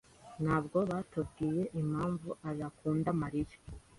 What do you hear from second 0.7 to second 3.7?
watubwiye impamvu adakunda Mariya.